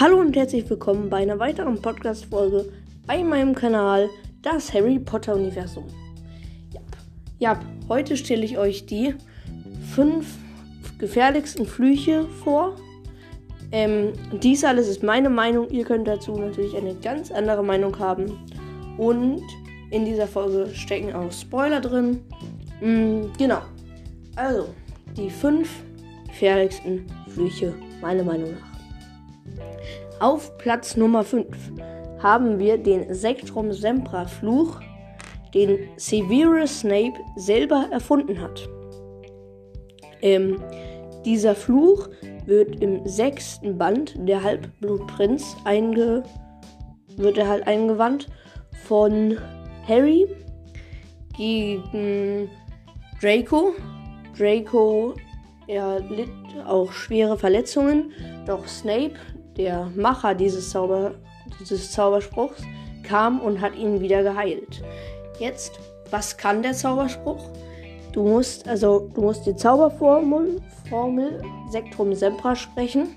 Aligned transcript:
Hallo 0.00 0.18
und 0.18 0.34
herzlich 0.34 0.68
willkommen 0.68 1.08
bei 1.08 1.18
einer 1.18 1.38
weiteren 1.38 1.80
Podcast-Folge 1.80 2.68
bei 3.06 3.22
meinem 3.22 3.54
Kanal, 3.54 4.10
das 4.42 4.74
Harry 4.74 4.98
Potter 4.98 5.36
Universum. 5.36 5.84
Ja, 6.72 6.80
ja 7.38 7.60
heute 7.88 8.16
stelle 8.16 8.44
ich 8.44 8.58
euch 8.58 8.86
die 8.86 9.14
fünf 9.94 10.36
gefährlichsten 10.98 11.64
Flüche 11.64 12.26
vor. 12.42 12.74
Ähm, 13.70 14.14
dies 14.42 14.64
alles 14.64 14.88
ist 14.88 15.04
meine 15.04 15.30
Meinung. 15.30 15.70
Ihr 15.70 15.84
könnt 15.84 16.08
dazu 16.08 16.36
natürlich 16.36 16.76
eine 16.76 16.96
ganz 16.96 17.30
andere 17.30 17.62
Meinung 17.62 17.96
haben. 18.00 18.36
Und 18.98 19.44
in 19.92 20.04
dieser 20.04 20.26
Folge 20.26 20.74
stecken 20.74 21.12
auch 21.12 21.30
Spoiler 21.30 21.80
drin. 21.80 22.20
Mhm, 22.80 23.30
genau. 23.38 23.62
Also, 24.34 24.70
die 25.16 25.30
fünf 25.30 25.84
gefährlichsten 26.26 27.06
Flüche, 27.28 27.74
meiner 28.00 28.24
Meinung 28.24 28.50
nach. 28.50 28.73
Auf 30.20 30.56
Platz 30.58 30.96
Nummer 30.96 31.24
5 31.24 31.46
haben 32.22 32.58
wir 32.58 32.78
den 32.78 33.12
Sektrum 33.12 33.72
Sempra 33.72 34.26
Fluch, 34.26 34.80
den 35.52 35.78
Severus 35.96 36.80
Snape 36.80 37.18
selber 37.36 37.88
erfunden 37.90 38.40
hat. 38.40 38.68
Ähm, 40.22 40.62
dieser 41.24 41.54
Fluch 41.54 42.08
wird 42.46 42.80
im 42.82 43.06
sechsten 43.06 43.78
Band 43.78 44.14
der 44.18 44.42
Halbblutprinz 44.42 45.56
einge 45.64 46.22
wird 47.16 47.38
er 47.38 47.48
halt 47.48 47.66
eingewandt 47.66 48.28
von 48.86 49.38
Harry 49.86 50.26
gegen 51.36 52.48
Draco. 53.20 53.72
Draco 54.36 55.14
er 55.66 56.00
litt 56.00 56.28
auch 56.66 56.92
schwere 56.92 57.38
Verletzungen, 57.38 58.12
doch 58.46 58.66
Snape 58.66 59.14
der 59.56 59.90
Macher 59.94 60.34
dieses, 60.34 60.70
Zauber, 60.70 61.14
dieses 61.60 61.92
Zauberspruchs, 61.92 62.62
kam 63.02 63.40
und 63.40 63.60
hat 63.60 63.76
ihn 63.76 64.00
wieder 64.00 64.22
geheilt. 64.22 64.82
Jetzt, 65.38 65.78
was 66.10 66.36
kann 66.36 66.62
der 66.62 66.72
Zauberspruch? 66.72 67.50
Du 68.12 68.22
musst 68.22 68.68
also 68.68 69.10
du 69.12 69.22
musst 69.22 69.44
die 69.44 69.56
Zauberformel 69.56 70.60
Formel 70.88 71.42
Sektrum 71.70 72.14
Sempra 72.14 72.54
sprechen 72.54 73.16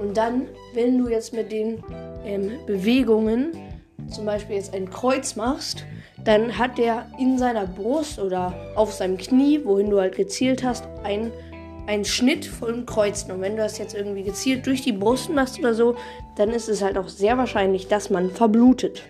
und 0.00 0.16
dann, 0.16 0.48
wenn 0.74 0.98
du 0.98 1.08
jetzt 1.08 1.32
mit 1.32 1.52
den 1.52 1.82
ähm, 2.24 2.52
Bewegungen 2.66 3.52
zum 4.08 4.26
Beispiel 4.26 4.56
jetzt 4.56 4.74
ein 4.74 4.90
Kreuz 4.90 5.36
machst, 5.36 5.84
dann 6.24 6.56
hat 6.56 6.78
der 6.78 7.06
in 7.18 7.38
seiner 7.38 7.66
Brust 7.66 8.18
oder 8.18 8.54
auf 8.76 8.92
seinem 8.92 9.16
Knie, 9.16 9.60
wohin 9.64 9.90
du 9.90 10.00
halt 10.00 10.16
gezielt 10.16 10.62
hast, 10.62 10.84
ein 11.02 11.32
ein 11.86 12.04
Schnitt 12.04 12.44
von 12.44 12.86
Kreuzen. 12.86 13.32
Und 13.32 13.40
wenn 13.40 13.56
du 13.56 13.62
das 13.62 13.78
jetzt 13.78 13.94
irgendwie 13.94 14.22
gezielt 14.22 14.66
durch 14.66 14.82
die 14.82 14.92
Brust 14.92 15.30
machst 15.30 15.58
oder 15.58 15.74
so, 15.74 15.96
dann 16.36 16.50
ist 16.50 16.68
es 16.68 16.82
halt 16.82 16.96
auch 16.96 17.08
sehr 17.08 17.36
wahrscheinlich, 17.38 17.88
dass 17.88 18.10
man 18.10 18.30
verblutet. 18.30 19.02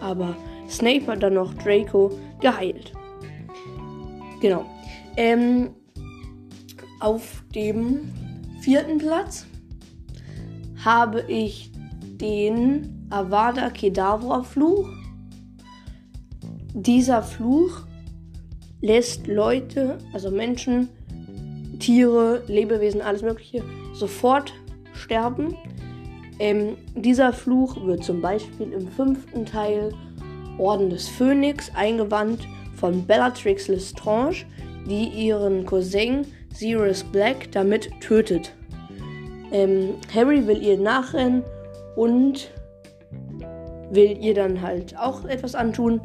Aber 0.00 0.36
Snape 0.68 1.06
hat 1.06 1.22
dann 1.22 1.34
noch 1.34 1.54
Draco 1.54 2.10
geheilt. 2.40 2.92
Genau. 4.40 4.64
Ähm, 5.16 5.70
auf 7.00 7.42
dem 7.54 8.10
vierten 8.60 8.98
Platz 8.98 9.46
habe 10.84 11.24
ich 11.28 11.70
den 12.20 13.06
Avada 13.10 13.70
Kedavra 13.70 14.42
Fluch. 14.42 14.88
Dieser 16.74 17.22
Fluch 17.22 17.86
lässt 18.80 19.26
Leute, 19.26 19.98
also 20.12 20.30
Menschen, 20.30 20.88
Tiere, 21.78 22.42
Lebewesen, 22.46 23.00
alles 23.00 23.22
Mögliche 23.22 23.62
sofort 23.94 24.52
sterben. 24.92 25.56
Ähm, 26.38 26.76
dieser 26.94 27.32
Fluch 27.32 27.84
wird 27.84 28.04
zum 28.04 28.20
Beispiel 28.20 28.72
im 28.72 28.88
fünften 28.88 29.44
Teil 29.44 29.92
Orden 30.58 30.90
des 30.90 31.08
Phönix 31.08 31.70
eingewandt 31.74 32.46
von 32.76 33.06
Bellatrix 33.06 33.68
Lestrange, 33.68 34.44
die 34.88 35.08
ihren 35.08 35.66
Cousin 35.66 36.26
Sirius 36.54 37.04
Black 37.04 37.50
damit 37.52 37.90
tötet. 38.00 38.54
Ähm, 39.50 39.94
Harry 40.14 40.46
will 40.46 40.62
ihr 40.62 40.78
nachrennen 40.78 41.42
und 41.96 42.50
will 43.90 44.16
ihr 44.20 44.34
dann 44.34 44.60
halt 44.60 44.96
auch 44.98 45.24
etwas 45.24 45.54
antun. 45.54 46.00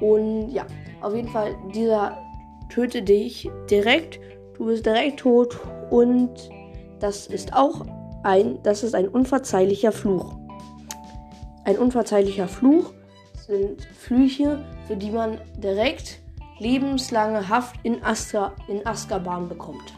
Und 0.00 0.50
ja, 0.50 0.66
auf 1.00 1.14
jeden 1.14 1.28
Fall, 1.28 1.54
dieser 1.74 2.18
tötet 2.68 3.08
dich 3.08 3.50
direkt 3.70 4.20
Du 4.56 4.66
bist 4.66 4.84
direkt 4.86 5.20
tot 5.20 5.58
und 5.90 6.30
das 7.00 7.26
ist 7.26 7.52
auch 7.54 7.86
ein, 8.22 8.62
das 8.62 8.82
ist 8.82 8.94
ein 8.94 9.08
unverzeihlicher 9.08 9.92
Fluch. 9.92 10.34
Ein 11.64 11.78
unverzeihlicher 11.78 12.48
Fluch 12.48 12.92
sind 13.46 13.82
Flüche, 13.98 14.64
für 14.86 14.96
die 14.96 15.10
man 15.10 15.40
direkt 15.56 16.18
lebenslange 16.58 17.48
Haft 17.48 17.76
in, 17.82 18.02
Astra, 18.02 18.52
in 18.68 18.86
Azkaban 18.86 19.48
bekommt. 19.48 19.94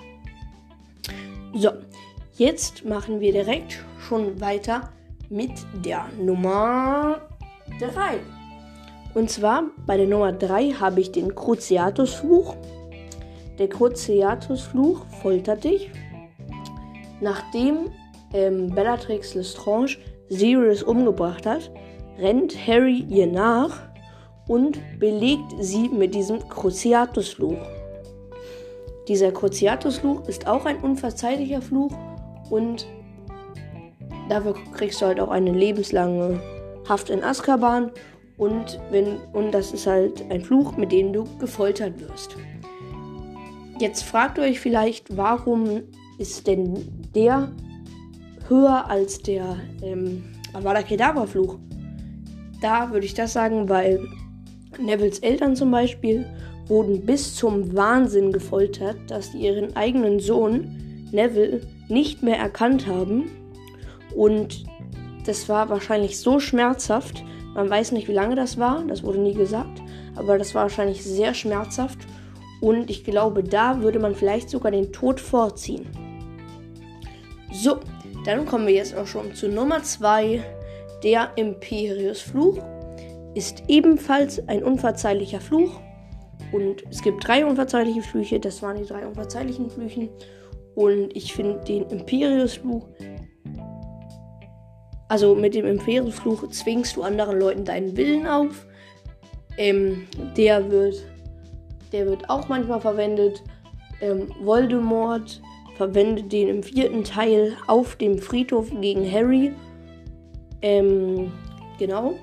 So, 1.55 1.71
jetzt 2.35 2.85
machen 2.85 3.21
wir 3.21 3.33
direkt 3.33 3.85
schon 3.99 4.41
weiter 4.41 4.91
mit 5.31 5.53
der 5.85 6.07
Nummer 6.21 7.21
3. 7.79 8.19
Und 9.15 9.31
zwar 9.31 9.65
bei 9.87 9.97
der 9.97 10.07
Nummer 10.07 10.33
3 10.33 10.73
habe 10.73 11.01
ich 11.01 11.13
den 11.13 11.35
Cruciatus-Fluch. 11.35 12.57
Der 13.59 13.69
Cruciatus-Fluch 13.69 15.07
foltert 15.23 15.65
dich. 15.65 15.91
Nachdem 17.21 17.91
ähm, 18.33 18.75
Bellatrix 18.75 19.35
Lestrange 19.35 19.97
Sirius 20.29 20.83
umgebracht 20.83 21.47
hat, 21.47 21.71
rennt 22.19 22.55
Harry 22.67 23.05
ihr 23.09 23.27
nach 23.27 23.81
und 24.49 24.79
belegt 24.99 25.53
sie 25.61 25.89
mit 25.89 26.15
diesem 26.15 26.49
Cruciatus-Fluch. 26.49 27.59
Dieser 29.09 29.33
Cruciatus-Fluch 29.33 30.27
ist 30.29 30.47
auch 30.47 30.65
ein 30.65 30.79
unverzeihlicher 30.79 31.63
Fluch 31.63 31.93
und 32.51 32.87
dafür 34.29 34.55
kriegst 34.75 35.01
du 35.01 35.07
halt 35.07 35.21
auch 35.21 35.31
eine 35.31 35.53
lebenslange 35.53 36.41
Haft 36.89 37.11
in 37.11 37.23
Azkaban 37.23 37.93
und 38.37 38.81
wenn 38.91 39.19
und 39.33 39.53
das 39.53 39.73
ist 39.73 39.87
halt 39.87 40.25
ein 40.31 40.43
Fluch, 40.43 40.77
mit 40.77 40.93
dem 40.93 41.13
du 41.13 41.25
gefoltert 41.39 42.01
wirst. 42.01 42.37
Jetzt 43.85 44.05
fragt 44.05 44.39
ihr 44.39 44.45
euch 44.45 44.61
vielleicht, 44.61 45.15
warum 45.15 45.83
ist 46.19 46.47
denn 46.47 46.89
der 47.15 47.53
höher 48.49 48.89
als 48.89 49.21
der 49.21 49.59
ähm, 49.83 50.25
Avada 50.55 50.81
Kedavra 50.81 51.27
Fluch? 51.27 51.59
Da 52.63 52.93
würde 52.93 53.05
ich 53.05 53.13
das 53.13 53.35
sagen, 53.35 53.69
weil 53.69 54.01
Nevils 54.79 55.19
Eltern 55.19 55.55
zum 55.55 55.71
Beispiel 55.71 56.25
wurden 56.67 57.05
bis 57.05 57.37
zum 57.37 57.77
Wahnsinn 57.77 58.33
gefoltert, 58.33 58.97
dass 59.09 59.33
sie 59.33 59.41
ihren 59.41 59.77
eigenen 59.77 60.19
Sohn 60.19 61.07
Neville 61.13 61.61
nicht 61.91 62.23
mehr 62.23 62.39
erkannt 62.39 62.87
haben. 62.87 63.33
Und 64.17 64.65
das 65.27 65.47
war 65.51 65.69
wahrscheinlich 65.69 66.19
so 66.19 66.41
schmerzhaft. 66.41 67.23
Man 67.55 67.69
weiß 67.69 67.93
nicht, 67.93 68.09
wie 68.09 68.15
lange 68.15 68.35
das 68.35 68.57
war, 68.57 68.83
das 68.89 69.03
wurde 69.03 69.19
nie 69.19 69.35
gesagt, 69.35 69.83
aber 70.17 70.39
das 70.39 70.55
war 70.55 70.63
wahrscheinlich 70.63 71.05
sehr 71.05 71.35
schmerzhaft. 71.35 71.99
Und 72.61 72.91
ich 72.91 73.05
glaube, 73.05 73.43
da 73.43 73.83
würde 73.83 73.99
man 73.99 74.15
vielleicht 74.15 74.51
sogar 74.51 74.71
den 74.71 74.93
Tod 74.93 75.21
vorziehen. 75.21 75.87
So, 77.53 77.79
dann 78.25 78.47
kommen 78.47 78.67
wir 78.67 78.75
jetzt 78.75 78.97
auch 78.97 79.07
schon 79.07 79.35
zu 79.35 79.49
Nummer 79.49 79.83
2. 79.83 80.43
Der 81.03 81.31
Imperius-Fluch 81.37 82.59
ist 83.35 83.63
ebenfalls 83.69 84.49
ein 84.49 84.63
unverzeihlicher 84.65 85.41
Fluch. 85.41 85.81
Und 86.53 86.85
es 86.91 87.03
gibt 87.03 87.27
drei 87.27 87.45
unverzeihliche 87.45 88.03
Flüche. 88.03 88.41
Das 88.41 88.63
waren 88.63 88.77
die 88.77 88.87
drei 88.87 89.07
unverzeihlichen 89.07 89.71
Flüchen. 89.71 90.09
Und 90.75 91.15
ich 91.17 91.33
finde 91.33 91.63
den 91.65 91.85
Imperius-Fluch. 91.89 92.89
Also 95.09 95.35
mit 95.35 95.55
dem 95.55 95.67
Imperius-Fluch 95.67 96.49
zwingst 96.51 96.97
du 96.97 97.03
anderen 97.03 97.39
Leuten 97.39 97.65
deinen 97.65 97.97
Willen 97.97 98.27
auf. 98.27 98.67
Ähm, 99.57 100.07
der 100.37 100.71
wird 100.71 101.05
der 101.95 102.07
wird 102.07 102.29
auch 102.29 102.49
manchmal 102.49 102.81
verwendet. 102.81 103.43
Ähm, 104.01 104.29
Voldemort 104.43 105.41
verwendet 105.77 106.33
den 106.33 106.49
im 106.49 106.63
vierten 106.63 107.05
Teil 107.05 107.57
auf 107.69 107.97
dem 107.97 108.19
Friedhof 108.19 108.69
gegen 108.81 109.11
Harry. 109.11 109.55
Ähm, 110.61 111.33
genau. 111.79 112.15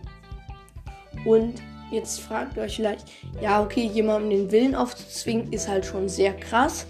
Und 1.25 1.61
jetzt 1.89 2.19
fragt 2.19 2.57
ihr 2.57 2.63
euch 2.63 2.75
vielleicht, 2.75 3.05
ja, 3.41 3.63
okay, 3.63 3.85
jemandem 3.85 4.29
den 4.29 4.51
Willen 4.51 4.75
aufzuzwingen, 4.75 5.53
ist 5.53 5.69
halt 5.69 5.85
schon 5.85 6.09
sehr 6.09 6.33
krass. 6.33 6.85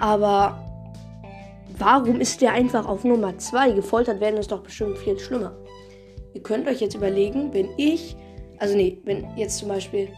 Aber 0.00 0.62
warum 1.78 2.20
ist 2.20 2.42
der 2.42 2.52
einfach 2.52 2.86
auf 2.86 3.02
Nummer 3.04 3.38
2? 3.38 3.72
Gefoltert 3.72 4.20
werden 4.20 4.36
ist 4.36 4.52
doch 4.52 4.62
bestimmt 4.62 4.98
viel 4.98 5.18
schlimmer. 5.18 5.56
Ihr 6.34 6.42
könnt 6.42 6.68
euch 6.68 6.80
jetzt 6.80 6.94
überlegen, 6.94 7.54
wenn 7.54 7.70
ich, 7.78 8.14
also 8.58 8.76
nee, 8.76 8.98
wenn 9.04 9.26
jetzt 9.36 9.56
zum 9.56 9.68
Beispiel, 9.68 10.08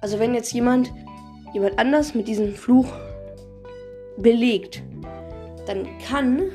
also 0.00 0.20
wenn 0.20 0.34
jetzt 0.34 0.52
jemand 0.52 0.92
jemand 1.52 1.78
anders 1.78 2.14
mit 2.14 2.28
diesem 2.28 2.54
Fluch 2.54 2.88
belegt, 4.16 4.82
dann 5.66 5.86
kann 6.06 6.50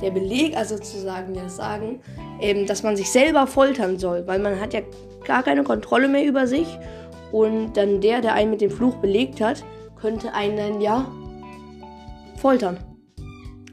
der 0.00 0.10
Beleger 0.10 0.64
sozusagen 0.64 1.34
ja 1.34 1.48
sagen, 1.48 2.00
ähm, 2.40 2.66
dass 2.66 2.82
man 2.82 2.96
sich 2.96 3.10
selber 3.10 3.46
foltern 3.46 3.98
soll, 3.98 4.26
weil 4.26 4.40
man 4.40 4.60
hat 4.60 4.74
ja 4.74 4.80
gar 5.24 5.42
keine 5.42 5.62
Kontrolle 5.62 6.08
mehr 6.08 6.24
über 6.24 6.46
sich 6.46 6.66
und 7.30 7.76
dann 7.76 8.00
der, 8.00 8.20
der 8.20 8.34
einen 8.34 8.50
mit 8.50 8.60
dem 8.60 8.70
Fluch 8.70 8.96
belegt 8.96 9.40
hat, 9.40 9.64
könnte 10.00 10.34
einen 10.34 10.56
dann 10.56 10.80
ja 10.80 11.06
foltern. 12.36 12.78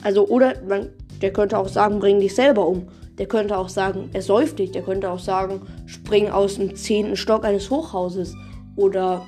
Also 0.03 0.27
oder 0.27 0.53
man, 0.67 0.89
der 1.21 1.33
könnte 1.33 1.57
auch 1.57 1.67
sagen, 1.67 1.99
bring 1.99 2.19
dich 2.19 2.35
selber 2.35 2.67
um. 2.67 2.87
Der 3.17 3.27
könnte 3.27 3.57
auch 3.57 3.67
sagen, 3.67 4.09
er 4.13 4.21
säuft 4.21 4.59
dich. 4.59 4.71
Der 4.71 4.83
könnte 4.83 5.11
auch 5.11 5.19
sagen, 5.19 5.61
spring 5.87 6.29
aus 6.29 6.55
dem 6.55 6.75
zehnten 6.75 7.17
Stock 7.17 7.43
eines 7.43 7.69
Hochhauses 7.69 8.33
oder 8.77 9.27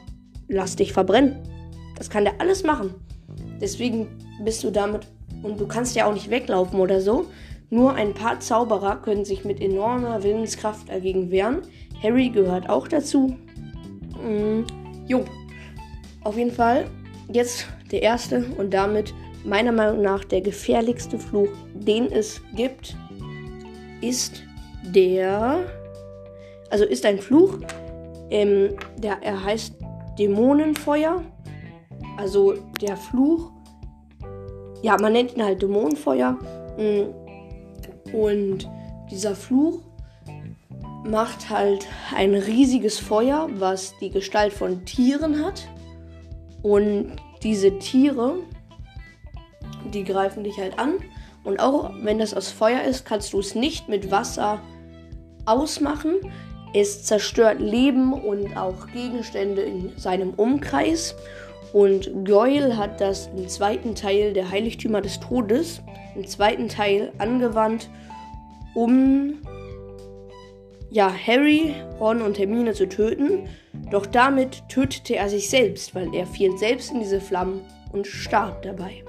lass 0.52 0.76
dich 0.76 0.94
verbrennen. 0.94 1.38
Das 1.98 2.10
kann 2.10 2.26
der 2.26 2.40
alles 2.40 2.64
machen. 2.64 2.94
Deswegen 3.60 4.08
bist 4.44 4.64
du 4.64 4.70
damit 4.70 5.08
und 5.44 5.60
du 5.60 5.68
kannst 5.68 5.96
ja 5.96 6.06
auch 6.06 6.14
nicht 6.14 6.30
weglaufen 6.30 6.80
oder 6.80 7.02
so. 7.02 7.28
Nur 7.70 7.94
ein 7.94 8.14
paar 8.14 8.40
Zauberer 8.40 8.98
können 8.98 9.24
sich 9.24 9.46
mit 9.46 9.62
enormer 9.62 10.24
Willenskraft 10.24 10.90
dagegen 10.90 11.32
wehren. 11.32 11.62
Harry 12.04 12.30
gehört 12.30 12.70
auch 12.70 12.88
dazu. 12.88 13.36
Mm, 14.22 14.64
jo. 15.08 15.24
Auf 16.24 16.38
jeden 16.38 16.52
Fall 16.52 16.86
jetzt 17.32 17.68
der 17.92 18.04
erste 18.04 18.46
und 18.58 18.74
damit 18.74 19.14
meiner 19.44 19.72
Meinung 19.72 20.02
nach 20.02 20.24
der 20.24 20.42
gefährlichste 20.42 21.18
Fluch, 21.18 21.50
den 21.74 22.12
es 22.12 22.42
gibt, 22.56 22.96
ist 24.02 24.44
der. 24.84 25.60
Also 26.70 26.86
ist 26.86 27.06
ein 27.06 27.20
Fluch. 27.20 27.58
Ähm, 28.30 28.76
der, 28.98 29.18
er 29.22 29.44
heißt 29.44 29.76
Dämonenfeuer. 30.22 31.24
Also 32.18 32.54
der 32.80 32.96
Fluch. 32.96 33.52
Ja, 34.84 34.98
man 35.00 35.14
nennt 35.14 35.36
ihn 35.36 35.44
halt 35.44 35.62
Dämonenfeuer. 35.62 36.38
Mm. 36.78 38.16
Und 38.16 38.70
dieser 39.10 39.36
Fluch 39.36 39.80
macht 41.04 41.50
halt 41.50 41.88
ein 42.16 42.36
riesiges 42.36 43.00
Feuer, 43.00 43.50
was 43.54 43.94
die 44.00 44.12
Gestalt 44.12 44.54
von 44.54 44.86
Tieren 44.86 45.44
hat. 45.44 45.68
Und 46.62 47.16
diese 47.42 47.80
Tiere, 47.80 48.36
die 49.92 50.04
greifen 50.04 50.44
dich 50.44 50.60
halt 50.60 50.78
an. 50.78 50.96
Und 51.44 51.60
auch 51.60 51.92
wenn 52.04 52.20
das 52.20 52.36
aus 52.36 52.52
Feuer 52.52 52.84
ist, 52.84 53.06
kannst 53.06 53.34
du 53.34 53.40
es 53.40 53.56
nicht 53.56 53.90
mit 53.90 54.12
Wasser 54.12 54.62
ausmachen. 55.46 56.16
Es 56.74 57.04
zerstört 57.04 57.60
Leben 57.60 58.14
und 58.14 58.56
auch 58.56 58.88
Gegenstände 58.88 59.62
in 59.62 59.92
seinem 59.98 60.32
Umkreis. 60.32 61.16
Und 61.74 62.26
Goyle 62.26 62.78
hat 62.78 63.02
das 63.02 63.30
im 63.36 63.48
zweiten 63.48 63.96
Teil 63.96 64.34
der 64.34 64.50
Heiligtümer 64.50 65.02
des 65.02 65.20
Todes, 65.20 65.82
im 66.16 66.28
zweiten 66.28 66.68
Teil 66.68 67.12
angewandt, 67.18 67.90
um 68.74 69.42
ja, 70.90 71.10
Harry, 71.10 71.74
Ron 72.00 72.22
und 72.22 72.38
Hermine 72.38 72.74
zu 72.74 72.88
töten. 72.88 73.48
Doch 73.90 74.06
damit 74.06 74.68
tötete 74.68 75.16
er 75.16 75.30
sich 75.30 75.50
selbst, 75.50 75.96
weil 75.96 76.14
er 76.14 76.28
fiel 76.28 76.58
selbst 76.58 76.92
in 76.92 77.00
diese 77.00 77.22
Flammen 77.22 77.62
und 77.94 78.08
starb 78.08 78.62
dabei. 78.62 79.04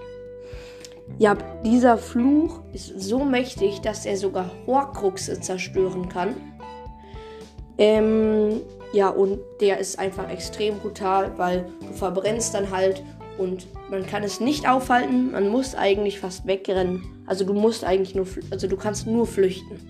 Ja, 1.19 1.37
dieser 1.64 1.99
Fluch 1.99 2.61
ist 2.73 3.00
so 3.00 3.25
mächtig, 3.25 3.81
dass 3.81 4.06
er 4.06 4.17
sogar 4.17 4.50
Horcruxe 4.67 5.41
zerstören 5.41 6.09
kann. 6.09 6.37
Ähm, 7.78 8.60
ja, 8.92 9.08
und 9.08 9.40
der 9.60 9.78
ist 9.78 9.98
einfach 9.98 10.30
extrem 10.30 10.78
brutal, 10.78 11.32
weil 11.38 11.66
du 11.80 11.92
verbrennst 11.94 12.54
dann 12.54 12.70
halt 12.70 13.02
und 13.38 13.66
man 13.90 14.06
kann 14.06 14.22
es 14.22 14.40
nicht 14.40 14.69
aufhalten. 14.69 15.32
Man 15.32 15.48
muss 15.48 15.74
eigentlich 15.74 16.20
fast 16.20 16.46
wegrennen. 16.46 17.02
Also 17.26 17.44
du 17.44 17.54
musst 17.54 17.84
eigentlich 17.84 18.14
nur, 18.14 18.26
also 18.50 18.69
du 18.69 18.76
kannst 18.76 19.06
nur 19.06 19.26
flüchten. 19.26 19.80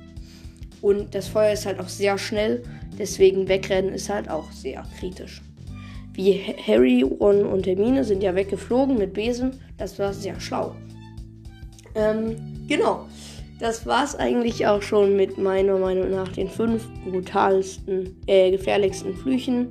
Und 0.80 1.14
das 1.14 1.28
Feuer 1.28 1.52
ist 1.52 1.66
halt 1.66 1.78
auch 1.80 1.88
sehr 1.88 2.18
schnell, 2.18 2.62
deswegen 2.98 3.48
wegrennen 3.48 3.94
ist 3.94 4.08
halt 4.08 4.28
auch 4.28 4.50
sehr 4.50 4.84
kritisch. 4.98 5.40
Wie 6.12 6.34
Harry, 6.66 7.02
Ron 7.02 7.46
und 7.46 7.66
Hermine 7.66 8.04
sind 8.04 8.22
ja 8.22 8.34
weggeflogen 8.34 8.98
mit 8.98 9.14
Besen, 9.14 9.60
das 9.78 9.98
war 9.98 10.12
sehr 10.12 10.38
schlau. 10.40 10.74
Ähm, 11.94 12.66
genau. 12.68 13.06
Das 13.62 13.86
war's 13.86 14.16
eigentlich 14.16 14.66
auch 14.66 14.82
schon 14.82 15.14
mit 15.14 15.38
meiner 15.38 15.78
Meinung 15.78 16.10
nach 16.10 16.26
den 16.26 16.48
fünf 16.48 16.84
brutalsten, 17.04 18.20
äh, 18.26 18.50
gefährlichsten 18.50 19.14
Flüchen. 19.14 19.68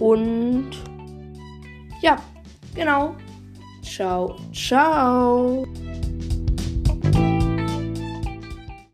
Und 0.00 0.72
ja, 2.02 2.16
genau. 2.74 3.14
Ciao, 3.80 4.34
ciao. 4.52 5.68